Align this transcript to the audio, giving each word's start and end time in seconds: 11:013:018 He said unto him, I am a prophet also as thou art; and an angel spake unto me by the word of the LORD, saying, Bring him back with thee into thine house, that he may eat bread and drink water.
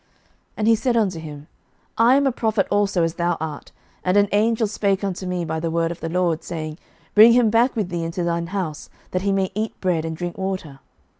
11:013:018 0.57 0.67
He 0.67 0.75
said 0.75 0.97
unto 0.97 1.19
him, 1.19 1.47
I 1.95 2.15
am 2.15 2.25
a 2.25 2.31
prophet 2.31 2.65
also 2.71 3.03
as 3.03 3.13
thou 3.13 3.37
art; 3.39 3.71
and 4.03 4.17
an 4.17 4.29
angel 4.31 4.65
spake 4.65 5.03
unto 5.03 5.27
me 5.27 5.45
by 5.45 5.59
the 5.59 5.69
word 5.69 5.91
of 5.91 5.99
the 5.99 6.09
LORD, 6.09 6.43
saying, 6.43 6.79
Bring 7.13 7.33
him 7.33 7.51
back 7.51 7.75
with 7.75 7.89
thee 7.89 8.03
into 8.03 8.23
thine 8.23 8.47
house, 8.47 8.89
that 9.11 9.21
he 9.21 9.31
may 9.31 9.51
eat 9.53 9.79
bread 9.79 10.03
and 10.03 10.17
drink 10.17 10.39
water. 10.39 10.79